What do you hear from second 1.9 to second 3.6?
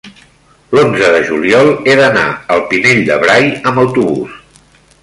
he d'anar al Pinell de Brai